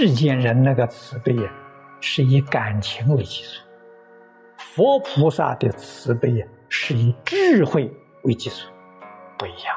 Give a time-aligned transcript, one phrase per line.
[0.00, 1.52] 世间人那个慈悲呀，
[2.00, 3.64] 是以感情为基础；
[4.56, 7.92] 佛菩萨的慈悲呀，是以智慧
[8.22, 8.70] 为基础，
[9.36, 9.76] 不一样。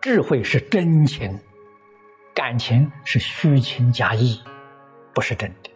[0.00, 1.38] 智慧是真情，
[2.34, 4.42] 感情是虚情假意，
[5.12, 5.70] 不是真的。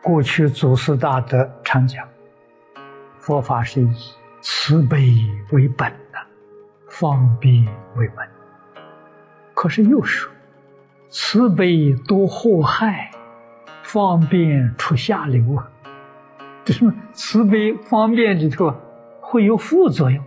[0.00, 2.08] 过去祖师大德常讲，
[3.18, 3.92] 佛法是以
[4.40, 5.16] 慈悲
[5.50, 6.24] 为本呐，
[6.88, 8.18] 方便为门。
[9.52, 10.32] 可是又说，
[11.10, 13.10] 慈悲多祸害，
[13.82, 15.70] 方便出下流啊！
[16.64, 18.74] 这是慈悲方便里头
[19.20, 20.22] 会有副作用。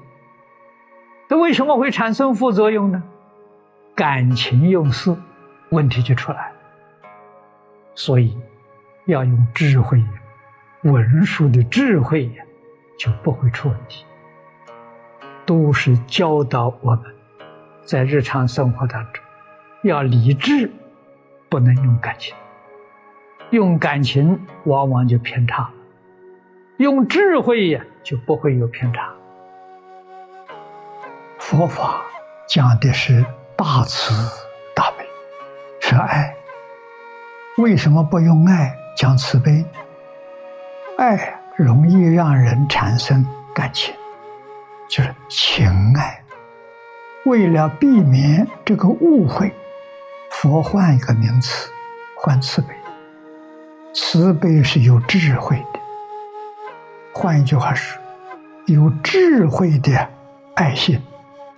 [1.30, 3.03] 那为什么会产生副作用呢？
[3.94, 5.16] 感情用事，
[5.70, 6.55] 问题就出来了。
[7.94, 8.36] 所以
[9.05, 10.03] 要用智慧，
[10.81, 12.44] 文殊的智慧呀，
[12.98, 14.03] 就不会出问题。
[15.45, 17.03] 都是教导我们，
[17.83, 19.23] 在日常生活当中
[19.83, 20.72] 要理智，
[21.52, 22.33] 不能用感情。
[23.49, 25.69] 用感情往往就偏差，
[26.77, 29.13] 用智慧呀就不会有偏差。
[31.38, 32.02] 佛法
[32.47, 33.25] 讲的是
[33.58, 34.13] 大慈
[34.73, 35.05] 大悲，
[35.81, 36.33] 是爱。
[37.58, 39.65] 为什么不用爱讲慈悲？
[40.97, 43.93] 爱容易让人产生感情，
[44.88, 46.23] 就是情爱。
[47.25, 49.52] 为了避免这个误会，
[50.31, 51.69] 佛换一个名词，
[52.17, 52.67] 换慈悲。
[53.93, 55.79] 慈悲是有智慧的。
[57.13, 58.01] 换一句话说，
[58.65, 60.09] 有智慧的
[60.55, 61.02] 爱心。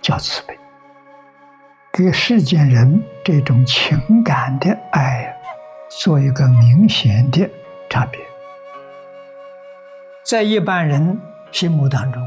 [0.02, 0.54] 叫慈悲，
[1.90, 5.34] 给世间人这种情感的爱，
[5.88, 7.48] 做一个明显的
[7.88, 8.20] 差别。
[10.22, 11.18] 在一般人
[11.52, 12.22] 心目当中，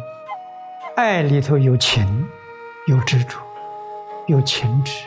[0.96, 2.28] 爱里头有情，
[2.88, 3.38] 有执着，
[4.26, 5.06] 有情执。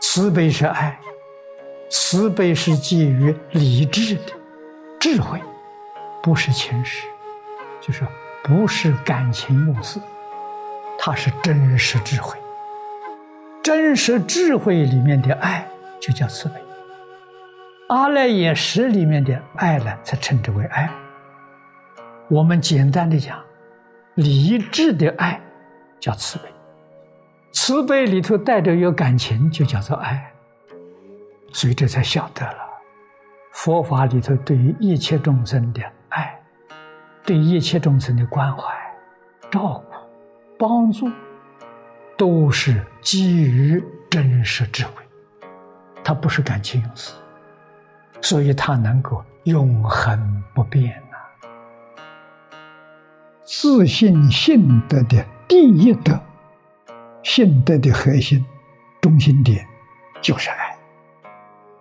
[0.00, 0.98] 慈悲是爱，
[1.90, 4.32] 慈悲是基于理智的
[5.00, 5.40] 智慧，
[6.22, 7.06] 不是情识，
[7.80, 8.06] 就是
[8.42, 10.00] 不是感情用事。
[10.98, 12.38] 它是真实智慧，
[13.62, 15.66] 真实智慧里面的爱
[16.00, 16.54] 就叫慈悲。
[17.88, 20.88] 阿赖耶识里面的爱呢，才称之为爱。
[22.28, 23.38] 我们简单的讲，
[24.14, 25.38] 理智的爱
[26.00, 26.44] 叫慈悲，
[27.54, 30.32] 慈悲里头带着有感情，就叫做爱。
[31.52, 32.58] 所以这才晓得了，
[33.52, 36.36] 佛法里头对于一切众生的爱，
[37.24, 38.74] 对一切众生的关怀、
[39.50, 39.94] 照顾。
[40.58, 41.08] 帮助
[42.16, 44.92] 都是基于真实智慧，
[46.02, 47.12] 它不是感情用事，
[48.20, 51.16] 所以它能够永恒不变呐。
[53.44, 56.20] 自信信德的第一德，
[57.24, 58.46] 信德的核心
[59.00, 59.66] 中心点
[60.22, 60.78] 就是爱。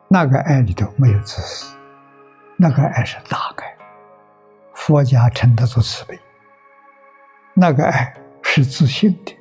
[0.07, 1.75] 那个爱里头没有自私，
[2.57, 3.77] 那个爱是大爱，
[4.73, 6.17] 佛家称它做慈悲。
[7.53, 8.11] 那个爱。
[8.45, 9.35] 是自信的，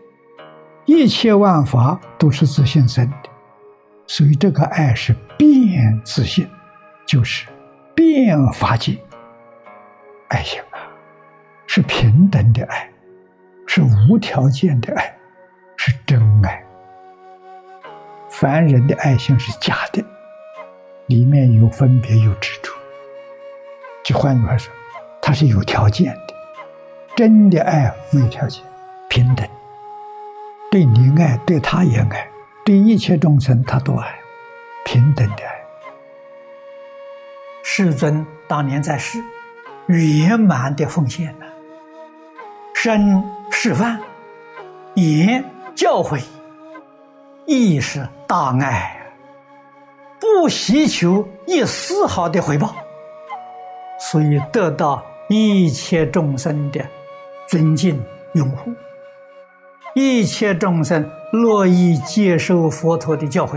[0.86, 3.28] 一切万法都是自信生的，
[4.06, 6.48] 所以这个爱是变自信，
[7.04, 7.46] 就是
[7.94, 8.96] 变法界
[10.28, 10.80] 爱心啊，
[11.66, 12.90] 是平等的爱，
[13.66, 15.14] 是无条件的爱，
[15.84, 16.62] 是真爱。
[18.31, 20.00] 凡人的爱心是假的，
[21.06, 22.70] 里面有分别，有执着。
[24.04, 24.72] 就换句话说，
[25.20, 26.34] 它是有条件的，
[27.16, 28.62] 真的爱没有条件。
[29.09, 29.44] 平等，
[30.70, 32.28] 对你爱，对他也爱，
[32.64, 34.14] 对一切众生他都爱，
[34.84, 35.64] 平等的爱。
[37.64, 39.20] 世尊当年在世，
[39.88, 41.47] 圆满的奉献了，
[42.72, 43.20] 身
[43.50, 44.00] 示范，
[44.94, 45.44] 言
[45.75, 46.21] 教诲，
[47.47, 49.12] 亦是大爱，
[50.20, 52.75] 不希求一丝毫的回报，
[53.99, 56.85] 所以得到一切众生的
[57.49, 58.02] 尊敬
[58.35, 58.73] 拥护。
[59.94, 63.56] 一切众生乐意接受佛陀的教诲，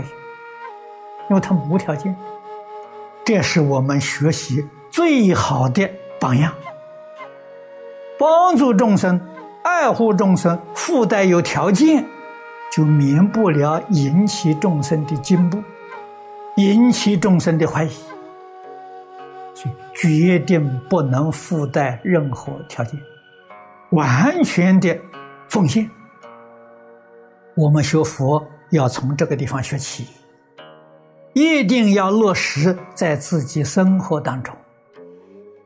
[1.28, 2.14] 因为他无条件。
[3.24, 5.90] 这是我们学习最好的
[6.20, 6.52] 榜样。
[8.18, 9.20] 帮助众生、
[9.62, 12.06] 爱护众生，附带有条件，
[12.70, 15.62] 就免不了引起众生的进步，
[16.56, 17.90] 引起众生的怀疑。
[19.54, 23.00] 所以，决定不能附带任何条件，
[23.90, 24.98] 完全的
[25.48, 25.90] 奉献。
[27.54, 30.08] 我们学佛要从这个地方学起，
[31.32, 34.54] 一定要落实在自己生活当中，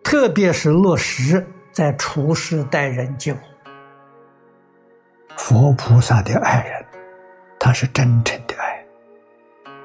[0.05, 3.37] 特别是落实在处事待人接物。
[5.37, 6.87] 佛菩萨的爱人，
[7.71, 8.85] 那是真诚的爱，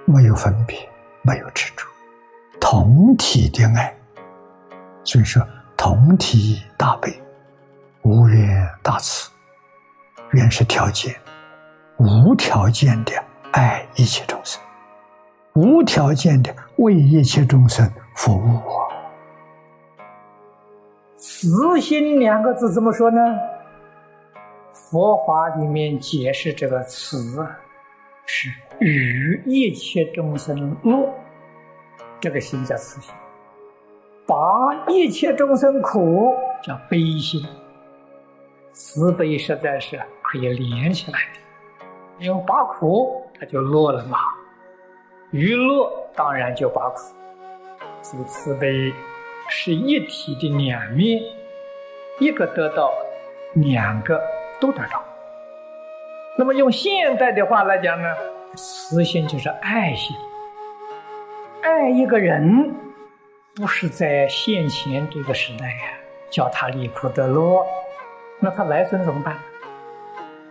[0.06, 0.76] 没有分别，
[1.22, 1.86] 没有执着，
[2.60, 3.96] 同体的爱。
[5.04, 5.48] 所以说，
[5.78, 7.14] 同体大悲，
[8.02, 9.30] 无缘大慈，
[10.32, 11.16] 原是条件，
[11.98, 13.14] 无条件的
[13.52, 14.60] 爱一切众生，
[15.54, 18.60] 无条件的为一切众生服务。
[21.18, 23.20] 慈心两个字怎么说呢？
[24.74, 27.48] 佛法里面解释这个慈，
[28.26, 28.50] 是
[28.80, 31.14] 与一切众生乐，
[32.20, 33.14] 这个心叫慈心。
[34.28, 34.36] 把
[34.88, 36.34] 一切众生苦
[36.64, 37.46] 叫悲心，
[38.74, 44.18] 慈悲实在是可以连起来的，因为把苦它就乐了嘛，
[45.30, 47.14] 娱乐当然就把苦，
[48.02, 48.92] 所以慈悲
[49.48, 51.22] 是一体的两面，
[52.20, 52.92] 一个得到，
[53.54, 54.20] 两个
[54.60, 55.05] 都得到。
[56.38, 58.08] 那么用现代的话来讲呢，
[58.56, 60.16] 慈心就是爱心，
[61.62, 62.74] 爱一个人。
[63.56, 65.94] 不是在现前这个时代呀，
[66.30, 67.66] 叫他离苦得乐，
[68.42, 69.38] 那他来生怎么办？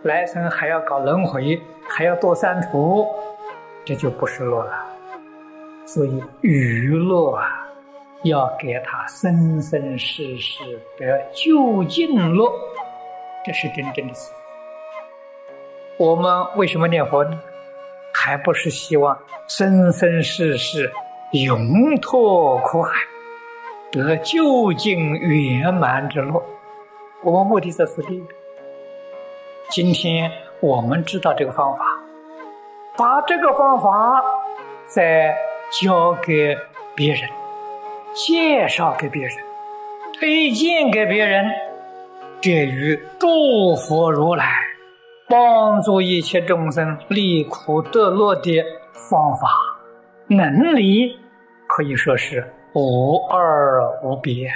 [0.01, 3.07] 来生还要搞轮回，还要堕三途，
[3.85, 4.73] 这就不是乐了。
[5.85, 7.67] 所以娱乐啊，
[8.23, 10.63] 要给他生生世世
[10.97, 12.51] 的究竟乐，
[13.45, 14.33] 这是真正的慈。
[15.97, 17.39] 我们为什么念佛呢？
[18.13, 20.91] 还不是希望生生世世。
[21.31, 22.93] 永脱苦海，
[23.91, 26.41] 得究竟圆满之乐。
[27.23, 28.23] 我们目的在此地。
[29.69, 30.31] 今天
[30.61, 31.83] 我们知道这个方法，
[32.95, 34.23] 把这个方法
[34.85, 35.35] 再
[35.81, 36.57] 教给
[36.95, 37.29] 别人，
[38.13, 39.35] 介绍给别人，
[40.17, 41.51] 推荐给别人，
[42.39, 44.45] 这与诸佛如来
[45.27, 48.63] 帮助一切众生离苦得乐的
[48.93, 49.47] 方法
[50.27, 51.17] 能力。
[51.67, 54.47] 可以说是无二无别，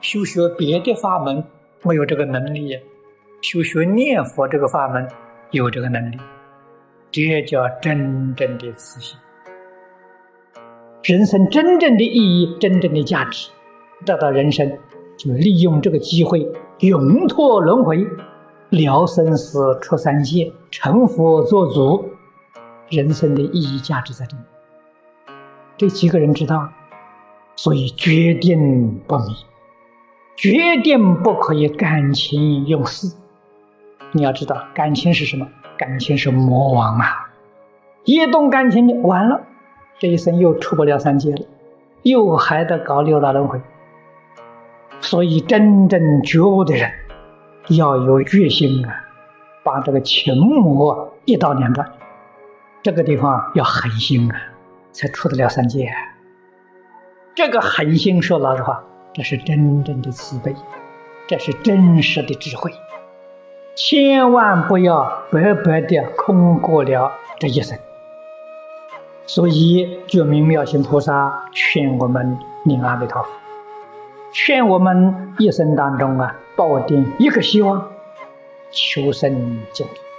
[0.00, 1.42] 修学别的法门
[1.82, 2.78] 没有这个能力，
[3.40, 5.08] 修学念佛这个法门
[5.52, 6.18] 有这个能力，
[7.10, 9.18] 这叫真正的慈心。
[11.02, 13.50] 人生真正的意义、真正的价值，
[14.04, 14.70] 得到人生
[15.16, 16.46] 就利用这个机会
[16.80, 18.06] 永脱轮回，
[18.70, 22.08] 了生死、出三界、成佛做主，
[22.88, 24.42] 人生的意义价值在这里。
[25.76, 26.68] 这几个人知道，
[27.56, 29.24] 所以决定不迷，
[30.36, 33.12] 决定不可以感情用事。
[34.12, 35.48] 你要知道，感情是什么？
[35.76, 37.30] 感情是魔王啊！
[38.04, 39.40] 一动感情，完了，
[39.98, 41.46] 这一生又出不了三界了，
[42.02, 43.60] 又还得搞六道轮回。
[45.00, 46.90] 所以，真正觉悟的人
[47.70, 49.04] 要有决心啊，
[49.62, 51.90] 把这个情魔一刀两断。
[52.82, 54.36] 这个地方要狠心啊！
[54.92, 55.88] 才出得了三界，
[57.34, 58.82] 这个狠心说老实话，
[59.14, 60.52] 这是真正的慈悲，
[61.28, 62.72] 这是真实的智慧，
[63.76, 67.78] 千万不要白白的空过了这一生。
[69.26, 73.30] 所以，觉明妙心菩萨劝我们念阿弥陀佛，
[74.32, 77.90] 劝我们一生当中啊，抱定一个希望，
[78.70, 80.09] 求生净土。